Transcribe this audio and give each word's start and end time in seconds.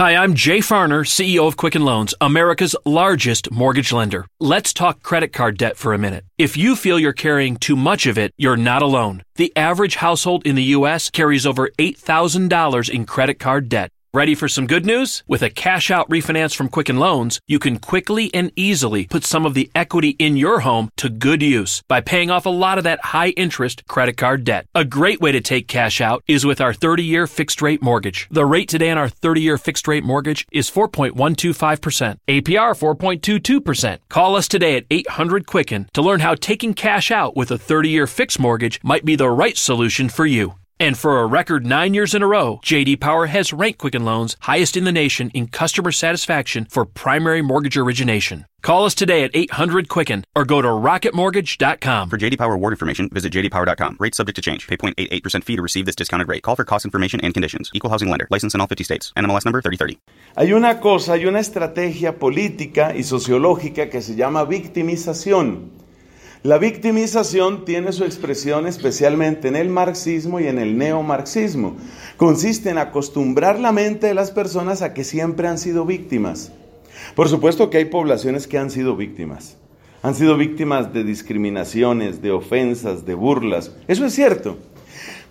Hi, 0.00 0.16
I'm 0.16 0.32
Jay 0.32 0.60
Farner, 0.60 1.04
CEO 1.04 1.46
of 1.46 1.58
Quicken 1.58 1.84
Loans, 1.84 2.14
America's 2.22 2.74
largest 2.86 3.50
mortgage 3.50 3.92
lender. 3.92 4.26
Let's 4.40 4.72
talk 4.72 5.02
credit 5.02 5.34
card 5.34 5.58
debt 5.58 5.76
for 5.76 5.92
a 5.92 5.98
minute. 5.98 6.24
If 6.38 6.56
you 6.56 6.74
feel 6.74 6.98
you're 6.98 7.12
carrying 7.12 7.58
too 7.58 7.76
much 7.76 8.06
of 8.06 8.16
it, 8.16 8.32
you're 8.38 8.56
not 8.56 8.80
alone. 8.80 9.24
The 9.34 9.52
average 9.54 9.96
household 9.96 10.46
in 10.46 10.54
the 10.54 10.72
U.S. 10.78 11.10
carries 11.10 11.44
over 11.44 11.68
$8,000 11.78 12.88
in 12.88 13.04
credit 13.04 13.34
card 13.34 13.68
debt. 13.68 13.90
Ready 14.12 14.34
for 14.34 14.48
some 14.48 14.66
good 14.66 14.84
news? 14.84 15.22
With 15.28 15.40
a 15.40 15.50
cash 15.50 15.88
out 15.88 16.10
refinance 16.10 16.52
from 16.52 16.68
Quicken 16.68 16.98
Loans, 16.98 17.40
you 17.46 17.60
can 17.60 17.78
quickly 17.78 18.28
and 18.34 18.50
easily 18.56 19.06
put 19.06 19.24
some 19.24 19.46
of 19.46 19.54
the 19.54 19.70
equity 19.72 20.16
in 20.18 20.36
your 20.36 20.60
home 20.60 20.90
to 20.96 21.08
good 21.08 21.40
use 21.42 21.84
by 21.86 22.00
paying 22.00 22.28
off 22.28 22.44
a 22.44 22.48
lot 22.48 22.76
of 22.76 22.82
that 22.82 23.04
high 23.04 23.28
interest 23.28 23.86
credit 23.86 24.16
card 24.16 24.42
debt. 24.42 24.66
A 24.74 24.84
great 24.84 25.20
way 25.20 25.30
to 25.30 25.40
take 25.40 25.68
cash 25.68 26.00
out 26.00 26.24
is 26.26 26.44
with 26.44 26.60
our 26.60 26.72
30 26.74 27.04
year 27.04 27.28
fixed 27.28 27.62
rate 27.62 27.82
mortgage. 27.82 28.26
The 28.32 28.44
rate 28.44 28.68
today 28.68 28.90
on 28.90 28.98
our 28.98 29.08
30 29.08 29.42
year 29.42 29.56
fixed 29.56 29.86
rate 29.86 30.02
mortgage 30.02 30.44
is 30.50 30.68
4.125%, 30.68 32.16
APR 32.26 32.74
4.22%. 32.74 33.98
Call 34.08 34.34
us 34.34 34.48
today 34.48 34.76
at 34.76 34.86
800 34.90 35.46
Quicken 35.46 35.88
to 35.92 36.02
learn 36.02 36.18
how 36.18 36.34
taking 36.34 36.74
cash 36.74 37.12
out 37.12 37.36
with 37.36 37.52
a 37.52 37.58
30 37.58 37.90
year 37.90 38.08
fixed 38.08 38.40
mortgage 38.40 38.80
might 38.82 39.04
be 39.04 39.14
the 39.14 39.30
right 39.30 39.56
solution 39.56 40.08
for 40.08 40.26
you. 40.26 40.54
And 40.80 40.96
for 40.96 41.20
a 41.20 41.26
record 41.26 41.66
nine 41.66 41.92
years 41.92 42.14
in 42.14 42.22
a 42.22 42.26
row, 42.26 42.58
JD 42.64 43.00
Power 43.00 43.26
has 43.26 43.52
ranked 43.52 43.80
Quicken 43.80 44.06
Loans 44.06 44.34
highest 44.40 44.78
in 44.78 44.84
the 44.84 44.92
nation 44.92 45.28
in 45.34 45.48
customer 45.48 45.92
satisfaction 45.92 46.66
for 46.70 46.86
primary 46.86 47.42
mortgage 47.42 47.76
origination. 47.76 48.46
Call 48.62 48.86
us 48.86 48.94
today 48.94 49.22
at 49.24 49.30
800 49.34 49.90
Quicken 49.90 50.24
or 50.34 50.46
go 50.46 50.62
to 50.62 50.68
rocketmortgage.com. 50.68 52.08
For 52.08 52.16
JD 52.16 52.38
Power 52.38 52.54
award 52.54 52.72
information, 52.72 53.10
visit 53.10 53.30
jdpower.com. 53.30 53.98
Rates 54.00 54.16
subject 54.16 54.36
to 54.36 54.42
change. 54.42 54.66
Pay 54.66 54.78
0.88% 54.78 55.44
fee 55.44 55.56
to 55.56 55.60
receive 55.60 55.84
this 55.84 55.96
discounted 55.96 56.28
rate. 56.28 56.42
Call 56.42 56.56
for 56.56 56.64
cost 56.64 56.86
information 56.86 57.20
and 57.20 57.34
conditions. 57.34 57.70
Equal 57.74 57.90
housing 57.90 58.08
lender. 58.08 58.26
License 58.30 58.54
in 58.54 58.62
all 58.62 58.66
50 58.66 58.82
states. 58.82 59.12
NMLS 59.18 59.44
number 59.44 59.60
3030. 59.60 59.98
Hay 60.36 60.54
una 60.54 60.80
cosa, 60.80 61.12
hay 61.12 61.26
una 61.26 61.40
estrategia 61.40 62.18
política 62.18 62.96
y 62.96 63.02
sociológica 63.02 63.90
que 63.90 64.00
se 64.00 64.16
llama 64.16 64.44
victimización. 64.44 65.89
La 66.42 66.56
victimización 66.56 67.66
tiene 67.66 67.92
su 67.92 68.02
expresión 68.04 68.66
especialmente 68.66 69.48
en 69.48 69.56
el 69.56 69.68
marxismo 69.68 70.40
y 70.40 70.46
en 70.46 70.58
el 70.58 70.78
neomarxismo. 70.78 71.76
Consiste 72.16 72.70
en 72.70 72.78
acostumbrar 72.78 73.60
la 73.60 73.72
mente 73.72 74.06
de 74.06 74.14
las 74.14 74.30
personas 74.30 74.80
a 74.80 74.94
que 74.94 75.04
siempre 75.04 75.48
han 75.48 75.58
sido 75.58 75.84
víctimas. 75.84 76.50
Por 77.14 77.28
supuesto 77.28 77.68
que 77.68 77.76
hay 77.76 77.84
poblaciones 77.84 78.46
que 78.46 78.56
han 78.56 78.70
sido 78.70 78.96
víctimas. 78.96 79.58
Han 80.00 80.14
sido 80.14 80.38
víctimas 80.38 80.94
de 80.94 81.04
discriminaciones, 81.04 82.22
de 82.22 82.30
ofensas, 82.30 83.04
de 83.04 83.12
burlas. 83.12 83.76
Eso 83.86 84.06
es 84.06 84.14
cierto. 84.14 84.56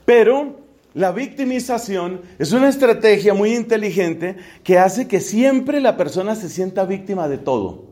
Pero 0.06 0.60
la 0.94 1.12
victimización 1.12 2.22
es 2.38 2.52
una 2.52 2.70
estrategia 2.70 3.34
muy 3.34 3.56
inteligente 3.56 4.38
que 4.64 4.78
hace 4.78 5.08
que 5.08 5.22
siempre 5.22 5.80
la 5.80 5.98
persona 5.98 6.36
se 6.36 6.50
sienta 6.50 6.86
víctima 6.86 7.28
de 7.28 7.40
todo. 7.40 7.89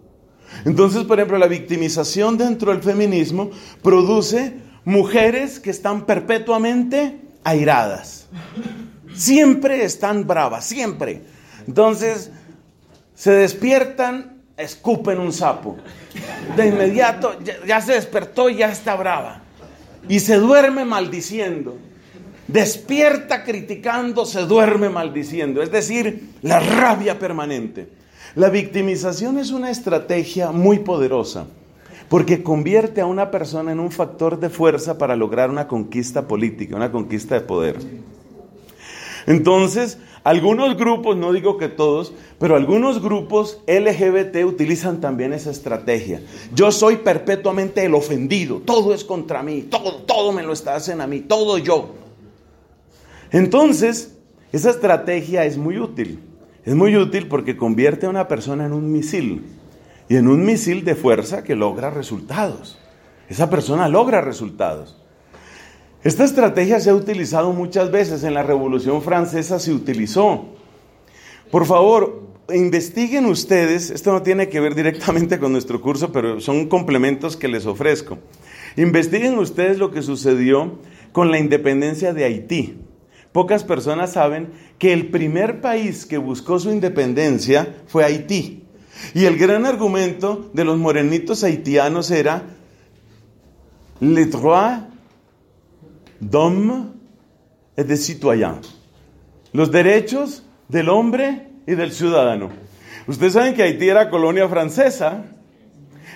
Entonces, 0.66 1.04
por 1.04 1.20
ejemplo, 1.20 1.38
la 1.38 1.48
victimización 1.48 2.38
dentro 2.38 2.72
del 2.72 2.82
feminismo 2.82 3.52
produce 3.82 4.54
mujeres 4.86 5.60
que 5.60 5.70
están 5.70 6.06
perpetuamente 6.06 7.20
airadas. 7.44 8.28
Siempre 9.14 9.84
están 9.84 10.28
bravas, 10.28 10.66
siempre. 10.66 11.24
Entonces, 11.68 12.32
se 13.16 13.32
despiertan, 13.32 14.44
escupen 14.56 15.20
un 15.20 15.34
sapo. 15.34 15.78
De 16.56 16.68
inmediato, 16.68 17.38
ya, 17.66 17.82
se 17.82 17.94
despertó 17.94 18.50
y 18.50 18.58
ya 18.58 18.72
está 18.72 18.96
brava. 18.96 19.42
Y 20.08 20.20
se 20.20 20.36
duerme 20.36 20.86
maldiciendo. 20.86 21.78
Despierta 22.48 23.44
criticando, 23.44 24.26
se 24.26 24.42
duerme 24.42 24.90
maldiciendo. 24.90 25.62
Es 25.62 25.72
decir, 25.72 26.30
la 26.42 26.60
rabia 26.60 27.20
permanente. 27.20 27.97
La 28.38 28.52
victimización 28.52 29.40
es 29.40 29.50
una 29.50 29.72
estrategia 29.72 30.52
muy 30.52 30.78
poderosa 30.78 31.48
porque 32.08 32.44
convierte 32.44 33.02
a 33.02 33.08
una 33.08 33.32
persona 33.32 33.72
en 33.72 33.80
un 33.80 33.90
factor 33.90 34.40
de 34.40 34.52
fuerza 34.52 35.00
para 35.00 35.16
lograr 35.16 35.50
una 35.50 35.68
conquista 35.68 36.28
política, 36.28 36.76
una 36.76 36.92
conquista 36.92 37.34
de 37.34 37.42
poder. 37.42 37.78
Entonces, 39.26 39.98
algunos 40.24 40.78
grupos, 40.78 41.18
no 41.18 41.34
digo 41.34 41.58
que 41.58 41.68
todos, 41.68 42.14
pero 42.38 42.56
algunos 42.56 43.02
grupos 43.02 43.60
LGBT 43.66 44.46
utilizan 44.46 45.02
también 45.02 45.34
esa 45.34 45.50
estrategia. 45.50 46.22
Yo 46.54 46.72
soy 46.72 46.98
perpetuamente 46.98 47.84
el 47.84 47.96
ofendido, 47.96 48.62
todo 48.64 48.94
es 48.94 49.04
contra 49.04 49.42
mí, 49.42 49.64
todo, 49.64 50.04
todo 50.04 50.32
me 50.32 50.44
lo 50.44 50.54
está 50.54 50.76
haciendo 50.76 51.04
a 51.04 51.08
mí, 51.08 51.22
todo 51.22 51.58
yo. 51.58 51.96
Entonces, 53.32 54.16
esa 54.52 54.70
estrategia 54.70 55.44
es 55.44 55.58
muy 55.58 55.80
útil. 55.80 56.20
Es 56.68 56.76
muy 56.76 56.98
útil 56.98 57.30
porque 57.30 57.56
convierte 57.56 58.08
a 58.08 58.10
una 58.10 58.28
persona 58.28 58.66
en 58.66 58.74
un 58.74 58.92
misil 58.92 59.42
y 60.10 60.18
en 60.18 60.28
un 60.28 60.44
misil 60.44 60.84
de 60.84 60.96
fuerza 60.96 61.42
que 61.42 61.56
logra 61.56 61.92
resultados. 61.92 62.78
Esa 63.30 63.50
persona 63.50 63.88
logra 63.88 64.20
resultados. 64.20 65.02
Esta 66.04 66.26
estrategia 66.26 66.82
se 66.82 66.90
ha 66.90 66.94
utilizado 66.94 67.54
muchas 67.54 67.90
veces. 67.90 68.26
En 68.26 68.34
la 68.34 68.44
Revolución 68.44 69.02
Francesa 69.02 69.60
se 69.60 69.72
utilizó. 69.72 70.44
Por 71.52 71.66
favor, 71.66 72.24
investiguen 72.54 73.28
ustedes, 73.28 73.90
esto 73.90 74.12
no 74.12 74.22
tiene 74.22 74.50
que 74.50 74.60
ver 74.60 74.76
directamente 74.76 75.40
con 75.40 75.54
nuestro 75.54 75.82
curso, 75.82 76.12
pero 76.12 76.42
son 76.42 76.68
complementos 76.68 77.38
que 77.38 77.48
les 77.48 77.66
ofrezco. 77.66 78.18
Investiguen 78.76 79.40
ustedes 79.40 79.78
lo 79.78 79.92
que 79.92 80.02
sucedió 80.02 80.80
con 81.14 81.32
la 81.32 81.40
independencia 81.40 82.14
de 82.14 82.26
Haití. 82.26 82.87
Pocas 83.38 83.64
personas 83.64 84.14
saben 84.14 84.52
que 84.80 84.94
el 84.94 85.12
primer 85.12 85.62
país 85.62 86.08
que 86.08 86.18
buscó 86.18 86.58
su 86.58 86.72
independencia 86.72 87.76
fue 87.86 88.04
Haití. 88.04 88.64
Y 89.14 89.26
el 89.26 89.38
gran 89.38 89.68
argumento 89.68 90.50
de 90.56 90.66
los 90.66 90.80
morenitos 90.80 91.44
haitianos 91.44 92.10
era 92.10 92.42
le 94.00 94.26
droit 94.26 94.86
d'homme 96.20 96.94
et 97.76 97.86
de 97.86 97.96
citoyen. 97.96 98.56
Los 99.54 99.70
derechos 99.72 100.44
del 100.68 100.90
hombre 100.90 101.48
y 101.68 101.76
del 101.76 101.92
ciudadano. 101.92 102.50
Ustedes 103.06 103.34
saben 103.34 103.54
que 103.54 103.62
Haití 103.62 103.88
era 103.88 104.10
colonia 104.10 104.50
francesa. 104.50 105.26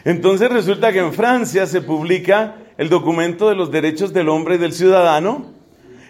Entonces 0.05 0.49
resulta 0.49 0.91
que 0.91 0.97
en 0.97 1.13
Francia 1.13 1.67
se 1.67 1.81
publica 1.81 2.55
el 2.79 2.89
documento 2.89 3.47
de 3.47 3.53
los 3.53 3.69
derechos 3.69 4.11
del 4.11 4.27
hombre 4.27 4.55
y 4.55 4.57
del 4.57 4.73
ciudadano. 4.73 5.53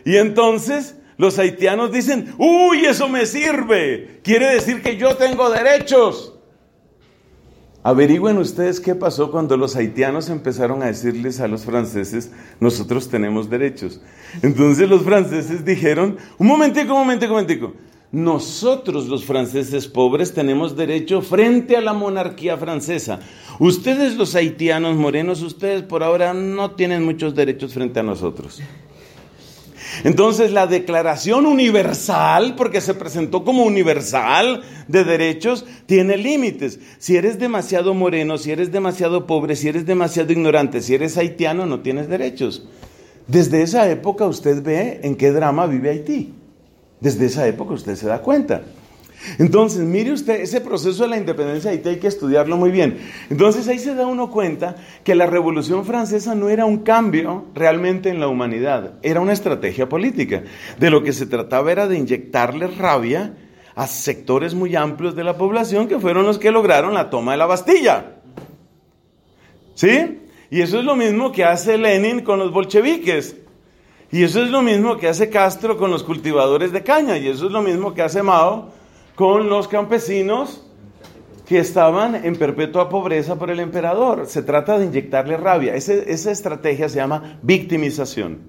Y 0.05 0.15
entonces 0.15 0.95
los 1.21 1.37
haitianos 1.37 1.91
dicen, 1.91 2.33
uy, 2.39 2.83
eso 2.83 3.07
me 3.07 3.27
sirve. 3.27 4.21
Quiere 4.23 4.55
decir 4.55 4.81
que 4.81 4.97
yo 4.97 5.15
tengo 5.17 5.51
derechos. 5.51 6.33
Averigüen 7.83 8.39
ustedes 8.39 8.79
qué 8.79 8.95
pasó 8.95 9.29
cuando 9.29 9.55
los 9.55 9.75
haitianos 9.75 10.29
empezaron 10.29 10.81
a 10.81 10.87
decirles 10.87 11.39
a 11.39 11.47
los 11.47 11.63
franceses, 11.63 12.31
nosotros 12.59 13.07
tenemos 13.07 13.51
derechos. 13.51 14.01
Entonces 14.41 14.89
los 14.89 15.03
franceses 15.03 15.63
dijeron, 15.63 16.17
un 16.39 16.47
momentico, 16.47 16.93
un 16.93 17.01
momentico, 17.01 17.33
un 17.33 17.41
momentico. 17.41 17.73
Nosotros 18.11 19.07
los 19.07 19.23
franceses 19.23 19.87
pobres 19.87 20.33
tenemos 20.33 20.75
derecho 20.75 21.21
frente 21.21 21.77
a 21.77 21.81
la 21.81 21.93
monarquía 21.93 22.57
francesa. 22.57 23.19
Ustedes 23.59 24.17
los 24.17 24.33
haitianos 24.33 24.95
morenos, 24.95 25.43
ustedes 25.43 25.83
por 25.83 26.01
ahora 26.01 26.33
no 26.33 26.71
tienen 26.71 27.03
muchos 27.03 27.35
derechos 27.35 27.75
frente 27.75 27.99
a 27.99 28.03
nosotros. 28.03 28.59
Entonces 30.03 30.51
la 30.51 30.67
Declaración 30.67 31.45
Universal, 31.45 32.55
porque 32.55 32.81
se 32.81 32.93
presentó 32.93 33.43
como 33.43 33.63
universal 33.63 34.61
de 34.87 35.03
derechos, 35.03 35.65
tiene 35.85 36.17
límites. 36.17 36.79
Si 36.97 37.17
eres 37.17 37.39
demasiado 37.39 37.93
moreno, 37.93 38.37
si 38.37 38.51
eres 38.51 38.71
demasiado 38.71 39.27
pobre, 39.27 39.55
si 39.55 39.67
eres 39.67 39.85
demasiado 39.85 40.31
ignorante, 40.31 40.81
si 40.81 40.95
eres 40.95 41.17
haitiano, 41.17 41.65
no 41.65 41.81
tienes 41.81 42.07
derechos. 42.07 42.67
Desde 43.27 43.61
esa 43.61 43.89
época 43.89 44.25
usted 44.25 44.61
ve 44.63 44.99
en 45.03 45.15
qué 45.15 45.31
drama 45.31 45.65
vive 45.67 45.89
Haití. 45.89 46.33
Desde 46.99 47.25
esa 47.25 47.47
época 47.47 47.73
usted 47.73 47.95
se 47.95 48.07
da 48.07 48.21
cuenta. 48.21 48.61
Entonces, 49.37 49.81
mire 49.81 50.11
usted, 50.11 50.41
ese 50.41 50.61
proceso 50.61 51.03
de 51.03 51.09
la 51.09 51.17
independencia 51.17 51.69
de 51.69 51.77
Haití 51.77 51.89
hay 51.89 51.99
que 51.99 52.07
estudiarlo 52.07 52.57
muy 52.57 52.71
bien. 52.71 52.97
Entonces 53.29 53.67
ahí 53.67 53.79
se 53.79 53.93
da 53.93 54.07
uno 54.07 54.31
cuenta 54.31 54.75
que 55.03 55.15
la 55.15 55.27
Revolución 55.27 55.85
Francesa 55.85 56.35
no 56.35 56.49
era 56.49 56.65
un 56.65 56.79
cambio 56.79 57.45
realmente 57.53 58.09
en 58.09 58.19
la 58.19 58.27
humanidad, 58.27 58.93
era 59.03 59.21
una 59.21 59.33
estrategia 59.33 59.87
política. 59.87 60.43
De 60.79 60.89
lo 60.89 61.03
que 61.03 61.13
se 61.13 61.25
trataba 61.25 61.71
era 61.71 61.87
de 61.87 61.97
inyectarle 61.97 62.67
rabia 62.67 63.33
a 63.75 63.87
sectores 63.87 64.53
muy 64.53 64.75
amplios 64.75 65.15
de 65.15 65.23
la 65.23 65.37
población 65.37 65.87
que 65.87 65.99
fueron 65.99 66.25
los 66.25 66.39
que 66.39 66.51
lograron 66.51 66.93
la 66.93 67.09
toma 67.09 67.33
de 67.33 67.37
la 67.37 67.45
Bastilla. 67.45 68.17
¿Sí? 69.75 70.19
Y 70.49 70.61
eso 70.61 70.79
es 70.79 70.85
lo 70.85 70.95
mismo 70.95 71.31
que 71.31 71.45
hace 71.45 71.77
Lenin 71.77 72.21
con 72.21 72.39
los 72.39 72.51
bolcheviques. 72.51 73.37
Y 74.11 74.23
eso 74.23 74.43
es 74.43 74.49
lo 74.49 74.61
mismo 74.61 74.97
que 74.97 75.07
hace 75.07 75.29
Castro 75.29 75.77
con 75.77 75.89
los 75.89 76.03
cultivadores 76.03 76.73
de 76.73 76.83
caña. 76.83 77.17
Y 77.17 77.29
eso 77.29 77.45
es 77.45 77.51
lo 77.51 77.61
mismo 77.61 77.93
que 77.93 78.01
hace 78.01 78.21
Mao 78.21 78.80
con 79.15 79.49
los 79.49 79.67
campesinos 79.67 80.63
que 81.47 81.59
estaban 81.59 82.15
en 82.15 82.37
perpetua 82.37 82.89
pobreza 82.89 83.37
por 83.37 83.51
el 83.51 83.59
emperador. 83.59 84.25
Se 84.27 84.41
trata 84.41 84.79
de 84.79 84.85
inyectarle 84.85 85.37
rabia. 85.37 85.75
esa 85.75 86.31
estrategia 86.31 86.87
se 86.87 86.95
llama 86.95 87.39
victimización. 87.41 88.39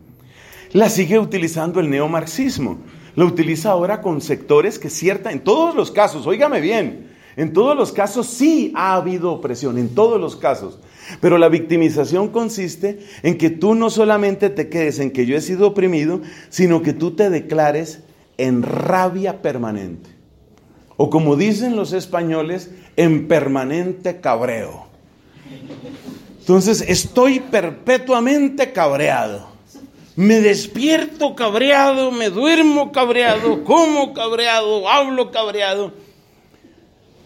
La 0.73 0.88
sigue 0.88 1.19
utilizando 1.19 1.81
el 1.81 1.91
neomarxismo. 1.91 2.79
lo 3.14 3.26
utiliza 3.26 3.70
ahora 3.70 4.00
con 4.00 4.23
sectores 4.23 4.79
que 4.79 4.88
cierta, 4.88 5.32
en 5.32 5.41
todos 5.41 5.75
los 5.75 5.91
casos, 5.91 6.26
óigame 6.26 6.62
bien, 6.62 7.11
en 7.37 7.53
todos 7.53 7.76
los 7.76 7.93
casos 7.93 8.26
sí 8.26 8.73
ha 8.75 8.94
habido 8.94 9.32
opresión, 9.32 9.76
en 9.76 9.94
todos 9.94 10.20
los 10.20 10.37
casos. 10.37 10.79
Pero 11.20 11.37
la 11.37 11.49
victimización 11.49 12.29
consiste 12.29 13.00
en 13.23 13.37
que 13.37 13.50
tú 13.50 13.75
no 13.75 13.91
solamente 13.91 14.49
te 14.49 14.69
quedes 14.69 14.99
en 14.99 15.11
que 15.11 15.26
yo 15.26 15.37
he 15.37 15.41
sido 15.41 15.67
oprimido, 15.67 16.20
sino 16.49 16.81
que 16.82 16.93
tú 16.93 17.11
te 17.11 17.29
declares 17.29 18.00
en 18.38 18.62
rabia 18.62 19.43
permanente. 19.43 20.12
O 20.97 21.11
como 21.11 21.37
dicen 21.37 21.77
los 21.77 21.93
españoles, 21.93 22.71
en 22.97 23.29
permanente 23.29 24.21
cabreo. 24.21 24.87
Entonces 26.41 26.85
estoy 26.87 27.41
perpetuamente 27.41 28.73
cabreado. 28.73 29.53
Me 30.17 30.41
despierto 30.41 31.35
cabreado, 31.35 32.11
me 32.11 32.29
duermo 32.29 32.93
cabreado, 32.93 33.65
como 33.65 34.12
cabreado, 34.12 34.89
hablo 34.89 35.31
cabreado. 35.31 35.93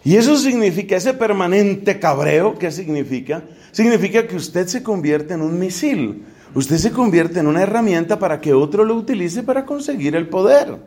Y 0.05 0.15
eso 0.15 0.37
significa, 0.37 0.95
ese 0.95 1.13
permanente 1.13 1.99
cabreo, 1.99 2.57
¿qué 2.57 2.71
significa? 2.71 3.43
Significa 3.71 4.25
que 4.25 4.37
usted 4.37 4.67
se 4.67 4.81
convierte 4.81 5.33
en 5.33 5.41
un 5.41 5.59
misil. 5.59 6.23
Usted 6.55 6.77
se 6.77 6.91
convierte 6.91 7.41
en 7.41 7.47
una 7.47 7.63
herramienta 7.63 8.17
para 8.17 8.39
que 8.39 8.53
otro 8.53 8.85
lo 8.85 8.95
utilice 8.95 9.43
para 9.43 9.65
conseguir 9.65 10.15
el 10.15 10.29
poder. 10.29 10.77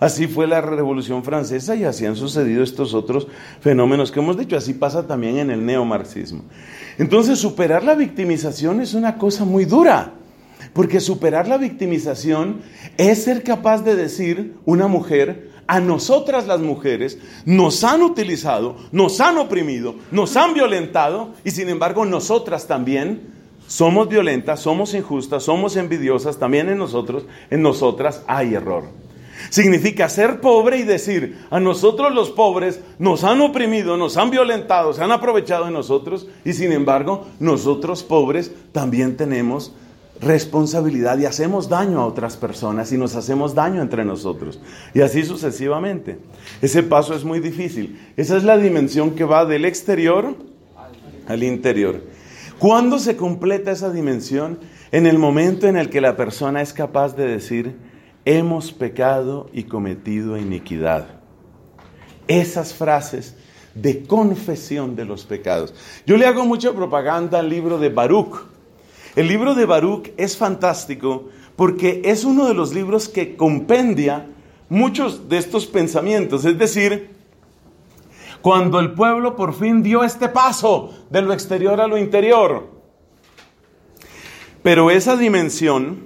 Así 0.00 0.28
fue 0.28 0.46
la 0.46 0.60
Revolución 0.60 1.24
Francesa 1.24 1.74
y 1.74 1.84
así 1.84 2.06
han 2.06 2.14
sucedido 2.14 2.62
estos 2.62 2.94
otros 2.94 3.26
fenómenos 3.60 4.12
que 4.12 4.20
hemos 4.20 4.38
dicho. 4.38 4.56
Así 4.56 4.74
pasa 4.74 5.06
también 5.06 5.38
en 5.38 5.50
el 5.50 5.66
neomarxismo. 5.66 6.44
Entonces, 6.98 7.38
superar 7.38 7.82
la 7.82 7.94
victimización 7.94 8.80
es 8.80 8.94
una 8.94 9.18
cosa 9.18 9.44
muy 9.44 9.64
dura. 9.64 10.14
Porque 10.72 11.00
superar 11.00 11.48
la 11.48 11.56
victimización 11.56 12.60
es 12.96 13.24
ser 13.24 13.42
capaz 13.42 13.82
de 13.82 13.96
decir 13.96 14.54
una 14.64 14.86
mujer, 14.86 15.50
a 15.66 15.80
nosotras 15.80 16.46
las 16.46 16.60
mujeres 16.60 17.18
nos 17.44 17.84
han 17.84 18.02
utilizado, 18.02 18.76
nos 18.90 19.20
han 19.20 19.36
oprimido, 19.36 19.96
nos 20.10 20.36
han 20.36 20.54
violentado 20.54 21.34
y 21.44 21.50
sin 21.50 21.68
embargo 21.68 22.06
nosotras 22.06 22.66
también 22.66 23.34
somos 23.66 24.08
violentas, 24.08 24.60
somos 24.60 24.94
injustas, 24.94 25.42
somos 25.42 25.76
envidiosas, 25.76 26.38
también 26.38 26.70
en 26.70 26.78
nosotros, 26.78 27.26
en 27.50 27.60
nosotras 27.60 28.22
hay 28.26 28.54
error. 28.54 28.84
Significa 29.50 30.08
ser 30.08 30.40
pobre 30.40 30.78
y 30.78 30.82
decir, 30.82 31.38
a 31.50 31.60
nosotros 31.60 32.14
los 32.14 32.30
pobres 32.30 32.80
nos 32.98 33.24
han 33.24 33.40
oprimido, 33.40 33.96
nos 33.96 34.16
han 34.16 34.30
violentado, 34.30 34.92
se 34.92 35.02
han 35.02 35.12
aprovechado 35.12 35.64
de 35.64 35.70
nosotros 35.70 36.28
y 36.44 36.52
sin 36.52 36.72
embargo 36.72 37.26
nosotros 37.40 38.02
pobres 38.02 38.52
también 38.72 39.16
tenemos 39.16 39.72
responsabilidad 40.20 41.18
y 41.18 41.26
hacemos 41.26 41.68
daño 41.68 42.00
a 42.00 42.06
otras 42.06 42.36
personas 42.36 42.92
y 42.92 42.98
nos 42.98 43.14
hacemos 43.14 43.54
daño 43.54 43.80
entre 43.80 44.04
nosotros. 44.04 44.60
Y 44.94 45.00
así 45.00 45.24
sucesivamente. 45.24 46.18
Ese 46.60 46.82
paso 46.82 47.14
es 47.14 47.24
muy 47.24 47.40
difícil. 47.40 47.98
Esa 48.16 48.36
es 48.36 48.44
la 48.44 48.58
dimensión 48.58 49.12
que 49.12 49.24
va 49.24 49.44
del 49.44 49.64
exterior 49.64 50.34
al 51.26 51.42
interior. 51.42 52.02
¿Cuándo 52.58 52.98
se 52.98 53.16
completa 53.16 53.70
esa 53.70 53.90
dimensión? 53.90 54.58
En 54.90 55.06
el 55.06 55.18
momento 55.18 55.68
en 55.68 55.76
el 55.76 55.90
que 55.90 56.00
la 56.00 56.16
persona 56.16 56.62
es 56.62 56.72
capaz 56.72 57.14
de 57.14 57.26
decir, 57.26 57.76
hemos 58.36 58.72
pecado 58.72 59.48
y 59.52 59.64
cometido 59.64 60.36
iniquidad. 60.36 61.06
Esas 62.26 62.74
frases 62.74 63.36
de 63.74 64.02
confesión 64.02 64.96
de 64.96 65.04
los 65.04 65.24
pecados. 65.24 65.74
Yo 66.06 66.16
le 66.16 66.26
hago 66.26 66.44
mucha 66.44 66.72
propaganda 66.72 67.38
al 67.38 67.48
libro 67.48 67.78
de 67.78 67.88
Baruch 67.88 68.48
el 69.18 69.26
libro 69.26 69.56
de 69.56 69.66
Baruch 69.66 70.12
es 70.16 70.36
fantástico 70.36 71.28
porque 71.56 72.02
es 72.04 72.24
uno 72.24 72.46
de 72.46 72.54
los 72.54 72.72
libros 72.72 73.08
que 73.08 73.36
compendia 73.36 74.28
muchos 74.68 75.28
de 75.28 75.38
estos 75.38 75.66
pensamientos. 75.66 76.44
Es 76.44 76.56
decir, 76.56 77.10
cuando 78.40 78.78
el 78.78 78.92
pueblo 78.92 79.34
por 79.34 79.54
fin 79.54 79.82
dio 79.82 80.04
este 80.04 80.28
paso 80.28 80.94
de 81.10 81.22
lo 81.22 81.32
exterior 81.32 81.80
a 81.80 81.88
lo 81.88 81.98
interior. 81.98 82.68
Pero 84.62 84.88
esa 84.88 85.16
dimensión 85.16 86.04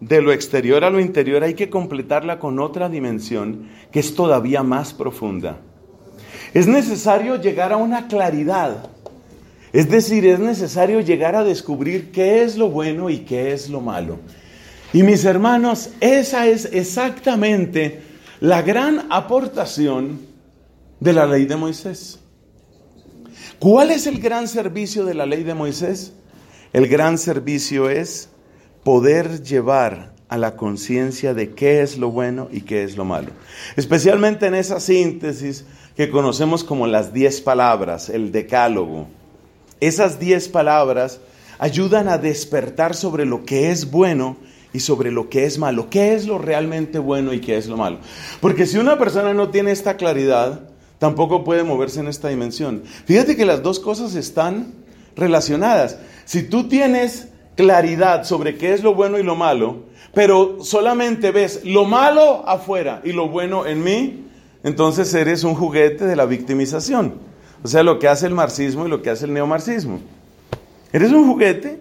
de 0.00 0.20
lo 0.20 0.32
exterior 0.32 0.84
a 0.84 0.90
lo 0.90 1.00
interior 1.00 1.42
hay 1.42 1.54
que 1.54 1.70
completarla 1.70 2.38
con 2.38 2.58
otra 2.58 2.88
dimensión 2.88 3.68
que 3.90 4.00
es 4.00 4.14
todavía 4.14 4.62
más 4.62 4.92
profunda. 4.92 5.58
Es 6.52 6.66
necesario 6.66 7.40
llegar 7.40 7.72
a 7.72 7.76
una 7.76 8.06
claridad 8.06 8.90
es 9.74 9.90
decir, 9.90 10.24
es 10.24 10.38
necesario 10.38 11.00
llegar 11.00 11.34
a 11.34 11.42
descubrir 11.42 12.12
qué 12.12 12.44
es 12.44 12.56
lo 12.56 12.68
bueno 12.68 13.10
y 13.10 13.18
qué 13.18 13.52
es 13.52 13.68
lo 13.68 13.80
malo. 13.80 14.20
Y 14.92 15.02
mis 15.02 15.24
hermanos, 15.24 15.90
esa 15.98 16.46
es 16.46 16.66
exactamente 16.66 18.00
la 18.38 18.62
gran 18.62 19.08
aportación 19.10 20.20
de 21.00 21.12
la 21.12 21.26
ley 21.26 21.46
de 21.46 21.56
Moisés. 21.56 22.20
¿Cuál 23.58 23.90
es 23.90 24.06
el 24.06 24.20
gran 24.20 24.46
servicio 24.46 25.04
de 25.04 25.14
la 25.14 25.26
ley 25.26 25.42
de 25.42 25.54
Moisés? 25.54 26.12
El 26.72 26.86
gran 26.86 27.18
servicio 27.18 27.90
es 27.90 28.28
poder 28.84 29.42
llevar 29.42 30.12
a 30.28 30.38
la 30.38 30.56
conciencia 30.56 31.34
de 31.34 31.50
qué 31.50 31.82
es 31.82 31.98
lo 31.98 32.10
bueno 32.10 32.48
y 32.50 32.62
qué 32.62 32.84
es 32.84 32.96
lo 32.96 33.04
malo. 33.04 33.30
Especialmente 33.76 34.46
en 34.46 34.54
esa 34.54 34.80
síntesis 34.80 35.64
que 35.96 36.10
conocemos 36.10 36.64
como 36.64 36.86
las 36.86 37.12
diez 37.12 37.40
palabras, 37.40 38.08
el 38.08 38.32
decálogo. 38.32 39.06
Esas 39.80 40.18
diez 40.18 40.48
palabras 40.48 41.20
ayudan 41.58 42.08
a 42.08 42.18
despertar 42.18 42.94
sobre 42.94 43.26
lo 43.26 43.44
que 43.44 43.70
es 43.70 43.90
bueno 43.90 44.36
y 44.72 44.80
sobre 44.80 45.12
lo 45.12 45.28
que 45.28 45.44
es 45.44 45.58
malo. 45.58 45.88
¿Qué 45.88 46.14
es 46.14 46.26
lo 46.26 46.38
realmente 46.38 46.98
bueno 46.98 47.32
y 47.32 47.40
qué 47.40 47.56
es 47.56 47.66
lo 47.66 47.76
malo? 47.76 47.98
Porque 48.40 48.66
si 48.66 48.76
una 48.76 48.98
persona 48.98 49.32
no 49.34 49.50
tiene 49.50 49.70
esta 49.70 49.96
claridad, 49.96 50.68
tampoco 50.98 51.44
puede 51.44 51.62
moverse 51.62 52.00
en 52.00 52.08
esta 52.08 52.28
dimensión. 52.28 52.82
Fíjate 53.04 53.36
que 53.36 53.46
las 53.46 53.62
dos 53.62 53.78
cosas 53.78 54.16
están 54.16 54.72
relacionadas. 55.14 55.98
Si 56.24 56.42
tú 56.42 56.68
tienes 56.68 57.28
claridad 57.56 58.24
sobre 58.24 58.56
qué 58.56 58.72
es 58.72 58.82
lo 58.82 58.94
bueno 58.94 59.18
y 59.18 59.22
lo 59.22 59.36
malo, 59.36 59.84
pero 60.12 60.58
solamente 60.62 61.30
ves 61.30 61.64
lo 61.64 61.84
malo 61.84 62.48
afuera 62.48 63.00
y 63.04 63.12
lo 63.12 63.28
bueno 63.28 63.66
en 63.66 63.82
mí, 63.82 64.24
entonces 64.62 65.12
eres 65.14 65.44
un 65.44 65.54
juguete 65.54 66.06
de 66.06 66.16
la 66.16 66.26
victimización. 66.26 67.14
O 67.62 67.68
sea, 67.68 67.82
lo 67.82 67.98
que 67.98 68.08
hace 68.08 68.26
el 68.26 68.34
marxismo 68.34 68.86
y 68.86 68.90
lo 68.90 69.02
que 69.02 69.10
hace 69.10 69.24
el 69.24 69.32
neomarxismo. 69.32 70.00
¿Eres 70.92 71.12
un 71.12 71.26
juguete? 71.26 71.80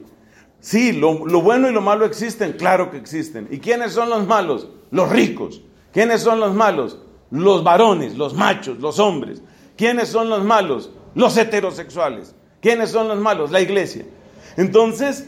Sí, 0.59 0.93
lo, 0.93 1.17
bueno 1.41 1.69
y 1.69 1.73
lo 1.73 1.81
malo 1.81 2.05
existen, 2.05 2.53
claro 2.53 2.89
que 2.89 2.97
existen. 2.97 3.49
¿Y 3.51 3.59
quiénes 3.59 3.91
son 3.91 4.09
los 4.09 4.25
malos? 4.25 4.69
Los 4.91 5.09
ricos. 5.09 5.61
¿Quiénes 5.91 6.21
son 6.21 6.39
los 6.39 6.55
malos? 6.55 6.99
Los 7.29 7.63
varones, 7.65 8.15
los 8.17 8.33
machos, 8.33 8.79
los 8.79 8.97
hombres. 8.99 9.41
¿Quiénes 9.75 10.07
son 10.07 10.29
los 10.29 10.43
malos? 10.43 10.91
Los 11.15 11.35
heterosexuales. 11.35 12.33
¿Quiénes 12.61 12.91
son 12.91 13.09
los 13.09 13.19
malos? 13.19 13.51
La 13.51 13.59
iglesia. 13.59 14.05
Entonces, 14.55 15.27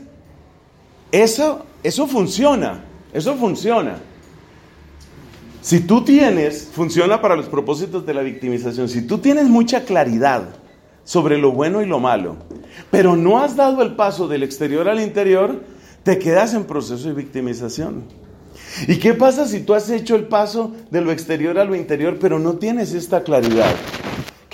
eso, 1.12 1.66
eso 1.84 2.08
funciona, 2.08 2.84
eso 3.14 3.36
funciona. 3.36 3.98
Si 5.62 5.80
tú 5.80 6.04
tienes, 6.04 6.70
funciona 6.72 7.22
para 7.22 7.36
los 7.36 7.48
propósitos 7.48 8.06
de 8.06 8.14
la 8.14 8.22
victimización, 8.22 8.88
si 8.88 9.02
tú 9.02 9.18
tienes 9.18 9.46
mucha 9.46 9.84
claridad 9.84 10.44
sobre 11.04 11.38
lo 11.38 11.52
bueno 11.52 11.82
y 11.82 11.88
lo 11.88 12.00
malo, 12.00 12.38
pero 12.92 13.16
no 13.16 13.40
has 13.40 13.56
dado 13.56 13.82
el 13.82 13.96
paso 13.96 14.28
del 14.28 14.44
exterior 14.44 14.88
al 14.88 15.00
interior, 15.00 15.64
te 16.04 16.20
quedas 16.20 16.54
en 16.54 16.66
proceso 16.66 17.08
de 17.08 17.16
victimización. 17.16 18.04
¿Y 18.88 18.98
qué 18.98 19.14
pasa 19.14 19.48
si 19.48 19.62
tú 19.62 19.74
has 19.74 19.90
hecho 19.90 20.16
el 20.16 20.26
paso 20.26 20.74
de 20.92 21.02
lo 21.02 21.12
exterior 21.12 21.58
a 21.58 21.66
lo 21.66 21.76
interior, 21.76 22.18
pero 22.20 22.38
no 22.38 22.58
tienes 22.58 22.94
esta 22.94 23.24
claridad? 23.24 23.74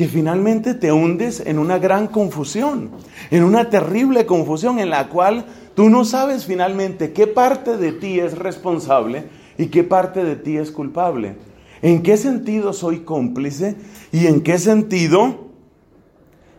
Que 0.02 0.08
finalmente 0.08 0.74
te 0.74 0.92
hundes 0.92 1.44
en 1.46 1.60
una 1.60 1.78
gran 1.78 2.08
confusión, 2.08 2.90
en 3.30 3.44
una 3.44 3.70
terrible 3.70 4.26
confusión 4.26 4.80
en 4.80 4.90
la 4.90 5.10
cual 5.10 5.46
tú 5.76 5.92
no 5.92 6.06
sabes 6.06 6.48
finalmente 6.48 7.14
qué 7.14 7.28
parte 7.28 7.78
de 7.78 7.92
ti 7.92 8.20
es 8.20 8.36
responsable 8.36 9.26
y 9.60 9.68
qué 9.68 9.84
parte 9.84 10.24
de 10.24 10.36
ti 10.38 10.58
es 10.58 10.72
culpable. 10.72 11.36
¿En 11.84 12.02
qué 12.02 12.18
sentido 12.18 12.74
soy 12.74 13.02
cómplice 13.02 13.76
y 14.12 14.26
en 14.26 14.42
qué 14.42 14.58
sentido 14.58 15.50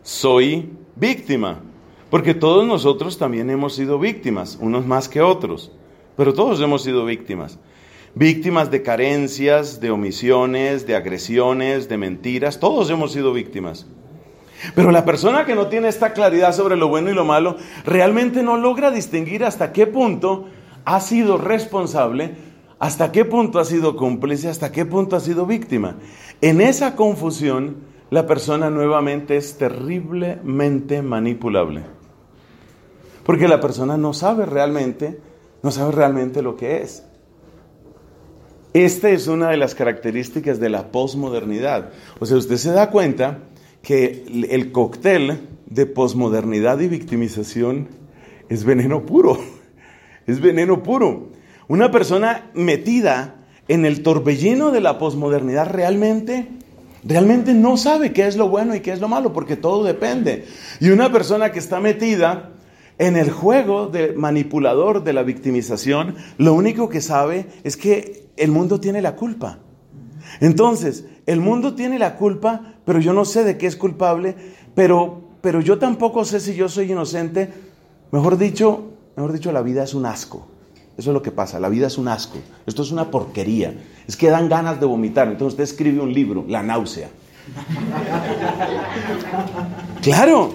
soy 0.03 0.69
víctima? 0.95 1.59
Porque 2.09 2.33
todos 2.33 2.65
nosotros 2.65 3.17
también 3.17 3.49
hemos 3.49 3.75
sido 3.75 3.99
víctimas, 3.99 4.57
unos 4.61 4.85
más 4.85 5.09
que 5.09 5.19
otros, 5.19 5.69
pero 6.15 6.33
todos 6.33 6.61
hemos 6.61 6.81
sido 6.81 7.03
víctimas. 7.03 7.59
Víctimas 8.15 8.69
de 8.69 8.83
carencias, 8.83 9.79
de 9.79 9.91
omisiones, 9.91 10.85
de 10.85 10.95
agresiones, 10.95 11.89
de 11.89 11.97
mentiras, 11.97 12.59
todos 12.59 12.89
hemos 12.89 13.11
sido 13.11 13.33
víctimas. 13.33 13.87
Pero 14.75 14.91
la 14.91 15.03
persona 15.03 15.45
que 15.45 15.55
no 15.55 15.67
tiene 15.67 15.87
esta 15.87 16.13
claridad 16.13 16.53
sobre 16.53 16.75
lo 16.75 16.87
bueno 16.87 17.09
y 17.09 17.13
lo 17.13 17.25
malo, 17.25 17.57
realmente 17.85 18.43
no 18.43 18.57
logra 18.57 18.91
distinguir 18.91 19.43
hasta 19.43 19.73
qué 19.73 19.87
punto 19.87 20.45
ha 20.85 20.99
sido 21.01 21.37
responsable 21.37 22.35
¿Hasta 22.83 23.13
qué 23.13 23.23
punto 23.23 23.59
ha 23.59 23.63
sido 23.63 23.95
cómplice? 23.95 24.49
¿Hasta 24.49 24.73
qué 24.73 24.85
punto 24.85 25.15
ha 25.15 25.21
sido 25.21 25.45
víctima? 25.45 25.95
En 26.41 26.59
esa 26.59 26.97
confusión, 26.97 27.77
la 28.09 28.27
persona 28.27 28.69
nuevamente 28.69 29.37
es 29.37 29.57
terriblemente 29.57 31.01
manipulable. 31.01 31.83
Porque 33.25 33.47
la 33.47 33.61
persona 33.61 33.95
no 33.95 34.13
sabe 34.13 34.45
realmente, 34.45 35.17
no 35.61 35.71
sabe 35.71 35.93
realmente 35.93 36.41
lo 36.41 36.57
que 36.57 36.81
es. 36.81 37.05
Esta 38.73 39.11
es 39.11 39.27
una 39.27 39.49
de 39.49 39.57
las 39.57 39.75
características 39.75 40.59
de 40.59 40.69
la 40.69 40.91
posmodernidad. 40.91 41.91
O 42.19 42.25
sea, 42.25 42.37
usted 42.37 42.57
se 42.57 42.71
da 42.71 42.89
cuenta 42.89 43.39
que 43.83 44.25
el 44.49 44.71
cóctel 44.71 45.47
de 45.67 45.85
posmodernidad 45.85 46.79
y 46.79 46.87
victimización 46.87 47.89
es 48.49 48.63
veneno 48.63 49.05
puro. 49.05 49.39
Es 50.25 50.39
veneno 50.39 50.83
puro. 50.83 51.31
Una 51.67 51.91
persona 51.91 52.49
metida 52.53 53.35
en 53.67 53.85
el 53.85 54.03
torbellino 54.03 54.71
de 54.71 54.79
la 54.79 54.97
posmodernidad 54.97 55.69
realmente 55.69 56.47
realmente 57.03 57.53
no 57.53 57.75
sabe 57.75 58.13
qué 58.13 58.25
es 58.25 58.37
lo 58.37 58.47
bueno 58.47 58.73
y 58.73 58.79
qué 58.79 58.93
es 58.93 59.01
lo 59.01 59.09
malo, 59.09 59.33
porque 59.33 59.57
todo 59.57 59.83
depende. 59.83 60.45
Y 60.79 60.91
una 60.91 61.11
persona 61.11 61.51
que 61.51 61.59
está 61.59 61.81
metida 61.81 62.52
en 62.97 63.15
el 63.15 63.31
juego 63.31 63.87
de 63.87 64.13
manipulador 64.13 65.03
de 65.03 65.13
la 65.13 65.23
victimización, 65.23 66.15
lo 66.37 66.53
único 66.53 66.89
que 66.89 67.01
sabe 67.01 67.47
es 67.63 67.77
que 67.77 68.27
el 68.37 68.51
mundo 68.51 68.79
tiene 68.79 69.01
la 69.01 69.15
culpa. 69.15 69.59
Entonces, 70.39 71.05
el 71.25 71.39
mundo 71.39 71.73
tiene 71.73 71.99
la 71.99 72.15
culpa, 72.15 72.75
pero 72.85 72.99
yo 72.99 73.13
no 73.13 73.25
sé 73.25 73.43
de 73.43 73.57
qué 73.57 73.67
es 73.67 73.75
culpable, 73.75 74.35
pero, 74.75 75.21
pero 75.41 75.61
yo 75.61 75.79
tampoco 75.79 76.25
sé 76.25 76.39
si 76.39 76.55
yo 76.55 76.69
soy 76.69 76.91
inocente. 76.91 77.49
Mejor 78.11 78.37
dicho, 78.37 78.91
mejor 79.15 79.33
dicho, 79.33 79.51
la 79.51 79.61
vida 79.61 79.83
es 79.83 79.93
un 79.93 80.05
asco. 80.05 80.47
Eso 80.97 81.09
es 81.09 81.13
lo 81.13 81.23
que 81.23 81.31
pasa, 81.31 81.59
la 81.59 81.69
vida 81.69 81.87
es 81.87 81.97
un 81.97 82.07
asco. 82.07 82.37
Esto 82.67 82.83
es 82.83 82.91
una 82.91 83.09
porquería. 83.09 83.73
Es 84.07 84.15
que 84.15 84.29
dan 84.29 84.47
ganas 84.47 84.79
de 84.79 84.85
vomitar. 84.85 85.27
Entonces 85.27 85.53
usted 85.53 85.63
escribe 85.63 85.99
un 85.99 86.13
libro, 86.13 86.45
La 86.47 86.61
náusea. 86.61 87.09
Claro, 90.01 90.53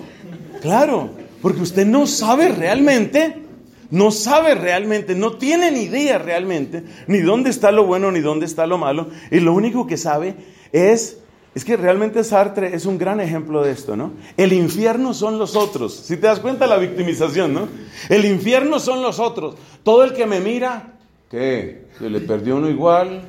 claro, 0.61 1.09
porque 1.43 1.63
usted 1.63 1.87
no 1.87 2.07
sabe 2.07 2.49
realmente, 2.49 3.37
no 3.91 4.11
sabe 4.11 4.55
realmente, 4.55 5.15
no 5.15 5.33
tiene 5.33 5.71
ni 5.71 5.83
idea 5.83 6.19
realmente, 6.19 6.85
ni 7.07 7.21
dónde 7.21 7.51
está 7.51 7.73
lo 7.73 7.87
bueno 7.87 8.11
ni 8.11 8.21
dónde 8.21 8.47
está 8.47 8.67
lo 8.67 8.79
malo. 8.79 9.09
Y 9.31 9.41
lo 9.41 9.55
único 9.55 9.87
que 9.87 9.97
sabe 9.97 10.35
es 10.73 11.19
es 11.55 11.65
que 11.65 11.77
realmente 11.77 12.23
Sartre 12.23 12.75
es 12.75 12.87
un 12.87 12.99
gran 12.99 13.21
ejemplo 13.21 13.65
de 13.65 13.73
esto, 13.73 13.97
¿no? 13.97 14.13
El 14.37 14.53
infierno 14.53 15.13
son 15.13 15.41
los 15.41 15.57
otros. 15.57 15.93
Si 15.93 16.17
te 16.17 16.29
das 16.29 16.39
cuenta 16.39 16.69
la 16.69 16.77
victimización, 16.77 17.53
¿no? 17.53 17.69
El 18.09 18.27
infierno 18.27 18.79
son 18.79 19.03
los 19.03 19.19
otros. 19.19 19.57
Todo 19.83 20.05
el 20.05 20.13
que 20.13 20.25
me 20.25 20.39
mira, 20.39 20.93
¿qué? 21.29 21.87
¿Se 21.99 22.09
le 22.11 22.21
perdió 22.21 22.55
uno 22.57 22.69
igual? 22.69 23.23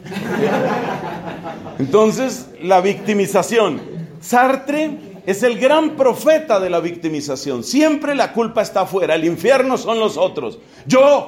Entonces, 1.80 2.50
la 2.62 2.82
victimización. 2.82 3.82
Sartre 4.22 5.09
es 5.26 5.44
el 5.44 5.60
gran 5.60 5.96
profeta 5.96 6.60
de 6.60 6.70
la 6.70 6.80
victimización. 6.80 7.64
Siempre 7.64 8.16
la 8.16 8.34
culpa 8.34 8.62
está 8.62 8.82
afuera. 8.82 9.16
El 9.16 9.26
infierno 9.26 9.78
son 9.78 10.00
los 10.00 10.18
otros. 10.18 10.60
Yo, 10.86 11.26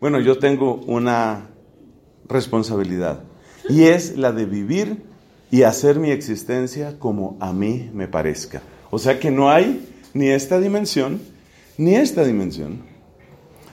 bueno, 0.00 0.20
yo 0.20 0.38
tengo 0.38 0.74
una 0.86 1.50
responsabilidad 2.28 3.20
y 3.68 3.84
es 3.84 4.16
la 4.16 4.32
de 4.32 4.46
vivir 4.46 5.02
y 5.50 5.62
hacer 5.62 5.98
mi 5.98 6.10
existencia 6.10 6.98
como 6.98 7.36
a 7.40 7.52
mí 7.52 7.90
me 7.92 8.08
parezca. 8.08 8.62
O 8.90 8.98
sea 8.98 9.20
que 9.20 9.30
no 9.30 9.50
hay 9.50 9.86
ni 10.14 10.28
esta 10.28 10.58
dimensión 10.58 11.20
ni 11.76 11.94
esta 11.94 12.24
dimensión. 12.24 12.80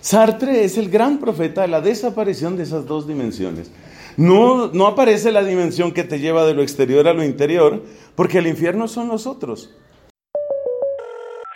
Sartre 0.02 0.64
es 0.64 0.78
el 0.78 0.90
gran 0.90 1.20
profeta 1.20 1.62
de 1.62 1.68
la 1.68 1.82
desaparición 1.82 2.56
de 2.56 2.64
esas 2.64 2.86
dos 2.86 3.08
dimensiones. 3.08 3.72
No, 4.18 4.68
no 4.74 4.88
aparece 4.88 5.32
la 5.32 5.44
dimensión 5.44 5.94
que 5.94 6.04
te 6.04 6.20
lleva 6.20 6.46
de 6.46 6.54
lo 6.54 6.62
exterior 6.62 7.08
a 7.08 7.14
lo 7.14 7.24
interior, 7.24 7.84
porque 8.20 8.40
el 8.40 8.48
infierno 8.48 8.86
son 8.90 9.08
los 9.08 9.26
otros. 9.26 9.74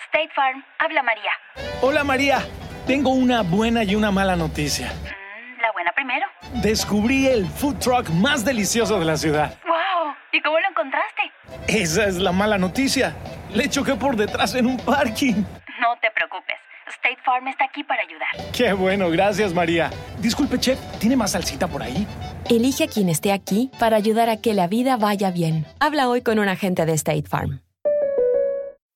State 0.06 0.30
Farm, 0.34 0.64
habla 0.80 1.04
María. 1.04 1.32
Hola 1.82 2.06
María, 2.06 2.40
tengo 2.88 3.10
una 3.10 3.42
buena 3.42 3.84
y 3.84 3.96
una 3.96 4.12
mala 4.12 4.38
noticia. 4.38 4.88
Mm, 4.88 5.62
la 5.62 5.72
buena 5.74 5.92
primero. 5.92 6.26
Descubrí 6.62 7.28
el 7.28 7.48
food 7.48 7.80
truck 7.80 8.10
más 8.12 8.46
delicioso 8.46 8.98
de 8.98 9.04
la 9.04 9.18
ciudad. 9.18 9.58
¿Y 10.32 10.42
cómo 10.42 10.58
lo 10.58 10.70
encontraste? 10.70 11.24
Esa 11.68 12.06
es 12.06 12.16
la 12.16 12.32
mala 12.32 12.58
noticia. 12.58 13.14
Le 13.54 13.70
choqué 13.70 13.96
por 13.96 14.16
detrás 14.16 14.56
en 14.56 14.66
un 14.66 14.78
parking. 14.78 15.44
No 15.82 15.98
te 16.02 16.10
preocupes. 16.12 16.53
State 16.88 17.18
Farm 17.26 17.48
está 17.48 17.66
aquí 17.66 17.84
para 17.84 18.02
ayudar. 18.02 18.52
Qué 18.52 18.74
bueno, 18.74 19.10
gracias 19.10 19.54
María. 19.54 19.90
Disculpe, 20.20 20.60
chef, 20.60 20.80
¿tiene 21.00 21.16
más 21.16 21.32
salsita 21.32 21.68
por 21.68 21.82
ahí? 21.84 22.08
Elige 22.50 22.86
a 22.86 22.88
quien 22.88 23.10
esté 23.10 23.32
aquí 23.32 23.72
para 23.80 23.98
ayudar 23.98 24.30
a 24.30 24.38
que 24.38 24.54
la 24.54 24.68
vida 24.68 24.98
vaya 24.98 25.32
bien. 25.32 25.66
Habla 25.80 26.10
hoy 26.10 26.22
con 26.22 26.40
un 26.40 26.50
agente 26.50 26.86
de 26.86 26.94
State 26.94 27.28
Farm. 27.28 27.62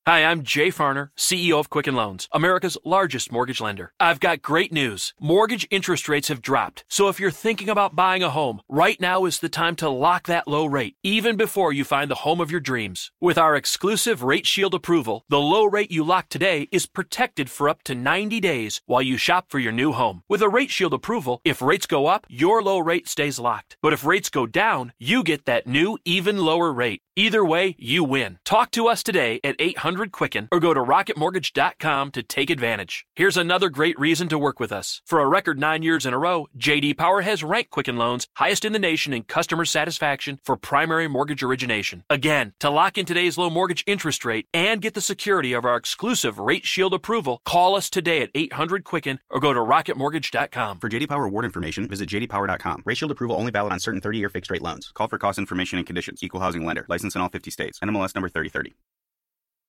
Hi, 0.08 0.24
I'm 0.24 0.42
Jay 0.42 0.68
Farner, 0.68 1.10
CEO 1.18 1.60
of 1.60 1.68
Quicken 1.68 1.94
Loans, 1.94 2.28
America's 2.32 2.78
largest 2.82 3.30
mortgage 3.30 3.60
lender. 3.60 3.92
I've 4.00 4.20
got 4.20 4.40
great 4.40 4.72
news. 4.72 5.12
Mortgage 5.20 5.66
interest 5.70 6.08
rates 6.08 6.28
have 6.28 6.40
dropped. 6.40 6.86
So 6.88 7.08
if 7.08 7.20
you're 7.20 7.30
thinking 7.30 7.68
about 7.68 7.94
buying 7.94 8.22
a 8.22 8.30
home, 8.30 8.62
right 8.70 8.98
now 9.02 9.26
is 9.26 9.38
the 9.40 9.50
time 9.50 9.76
to 9.76 9.90
lock 9.90 10.26
that 10.26 10.48
low 10.48 10.64
rate, 10.64 10.96
even 11.02 11.36
before 11.36 11.74
you 11.74 11.84
find 11.84 12.10
the 12.10 12.22
home 12.24 12.40
of 12.40 12.50
your 12.50 12.58
dreams. 12.58 13.12
With 13.20 13.36
our 13.36 13.54
exclusive 13.54 14.22
Rate 14.22 14.46
Shield 14.46 14.72
approval, 14.72 15.26
the 15.28 15.38
low 15.38 15.66
rate 15.66 15.90
you 15.90 16.02
lock 16.02 16.30
today 16.30 16.68
is 16.72 16.86
protected 16.86 17.50
for 17.50 17.68
up 17.68 17.82
to 17.82 17.94
90 17.94 18.40
days 18.40 18.80
while 18.86 19.02
you 19.02 19.18
shop 19.18 19.50
for 19.50 19.58
your 19.58 19.72
new 19.72 19.92
home. 19.92 20.22
With 20.26 20.40
a 20.40 20.48
Rate 20.48 20.70
Shield 20.70 20.94
approval, 20.94 21.42
if 21.44 21.60
rates 21.60 21.84
go 21.84 22.06
up, 22.06 22.26
your 22.30 22.62
low 22.62 22.78
rate 22.78 23.08
stays 23.08 23.38
locked. 23.38 23.76
But 23.82 23.92
if 23.92 24.06
rates 24.06 24.30
go 24.30 24.46
down, 24.46 24.94
you 24.98 25.22
get 25.22 25.44
that 25.44 25.66
new, 25.66 25.98
even 26.06 26.38
lower 26.38 26.72
rate. 26.72 27.02
Either 27.14 27.44
way, 27.44 27.74
you 27.80 28.04
win. 28.04 28.38
Talk 28.44 28.70
to 28.70 28.86
us 28.86 29.02
today 29.02 29.40
at 29.42 29.56
800 29.58 29.97
Quicken 30.06 30.48
or 30.52 30.60
go 30.60 30.72
to 30.72 30.80
rocketmortgage.com 30.80 32.10
to 32.12 32.22
take 32.22 32.50
advantage. 32.50 33.06
Here's 33.14 33.36
another 33.36 33.68
great 33.68 33.98
reason 33.98 34.28
to 34.28 34.38
work 34.38 34.60
with 34.60 34.72
us. 34.72 35.02
For 35.04 35.20
a 35.20 35.26
record 35.26 35.58
nine 35.58 35.82
years 35.82 36.06
in 36.06 36.14
a 36.14 36.18
row, 36.18 36.46
JD 36.56 36.96
Power 36.96 37.22
has 37.22 37.42
ranked 37.42 37.70
Quicken 37.70 37.96
Loans 37.96 38.28
highest 38.36 38.64
in 38.64 38.72
the 38.72 38.78
nation 38.78 39.12
in 39.12 39.24
customer 39.24 39.64
satisfaction 39.64 40.38
for 40.44 40.56
primary 40.56 41.08
mortgage 41.08 41.42
origination. 41.42 42.04
Again, 42.08 42.52
to 42.60 42.70
lock 42.70 42.98
in 42.98 43.06
today's 43.06 43.38
low 43.38 43.50
mortgage 43.50 43.84
interest 43.86 44.24
rate 44.24 44.46
and 44.54 44.80
get 44.80 44.94
the 44.94 45.00
security 45.00 45.52
of 45.52 45.64
our 45.64 45.76
exclusive 45.76 46.38
Rate 46.38 46.64
Shield 46.64 46.94
approval, 46.94 47.40
call 47.44 47.74
us 47.74 47.90
today 47.90 48.22
at 48.22 48.30
800 48.34 48.84
Quicken 48.84 49.18
or 49.30 49.40
go 49.40 49.52
to 49.52 49.60
rocketmortgage.com. 49.60 50.78
For 50.78 50.88
JD 50.88 51.08
Power 51.08 51.24
award 51.24 51.44
information, 51.44 51.88
visit 51.88 52.08
jdpower.com. 52.08 52.82
Rate 52.84 52.96
Shield 52.96 53.10
approval 53.10 53.36
only 53.36 53.50
valid 53.50 53.72
on 53.72 53.80
certain 53.80 54.00
30-year 54.00 54.28
fixed 54.28 54.50
rate 54.50 54.62
loans. 54.62 54.92
Call 54.94 55.08
for 55.08 55.18
cost 55.18 55.38
information 55.38 55.78
and 55.78 55.86
conditions. 55.86 56.22
Equal 56.22 56.40
housing 56.40 56.64
lender. 56.64 56.86
License 56.88 57.14
in 57.14 57.20
all 57.20 57.28
50 57.28 57.50
states. 57.50 57.78
NMLS 57.80 58.14
number 58.14 58.28
3030. 58.28 58.74